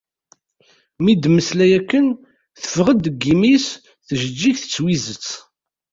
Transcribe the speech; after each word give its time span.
Mi 1.03 1.13
d-temmeslay 1.15 1.71
akken, 1.79 2.05
teﬀeɣ-d 2.61 3.03
seg 3.11 3.15
yimi-s 3.27 3.67
tjeğğigt 4.07 4.65
d 4.67 4.69
twizet. 4.73 5.27